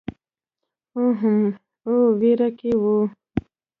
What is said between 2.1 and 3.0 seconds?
وېره کې وو.